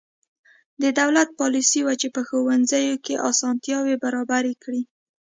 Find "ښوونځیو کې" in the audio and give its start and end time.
2.27-3.23